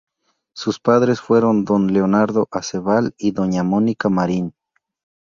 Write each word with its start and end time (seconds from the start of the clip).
Sus 0.55 0.79
padres 0.79 1.21
fueron 1.21 1.63
don 1.63 1.93
Leonardo 1.93 2.47
Aceval 2.51 3.13
y 3.19 3.33
doña 3.33 3.61
Mónica 3.61 4.09
Marín. 4.09 4.55